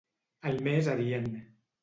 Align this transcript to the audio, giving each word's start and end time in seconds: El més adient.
El 0.51 0.57
més 0.67 0.89
adient. 0.95 1.29